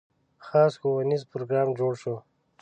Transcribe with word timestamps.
خاص 0.45 0.73
ښوونیز 0.81 1.21
پروګرام 1.31 1.67
جوړ 1.79 1.93
شوی. 2.01 2.17